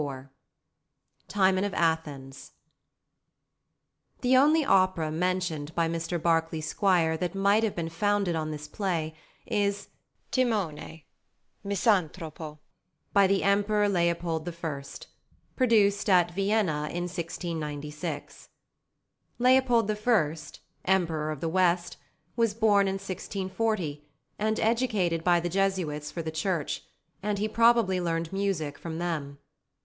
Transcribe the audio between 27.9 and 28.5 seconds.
learned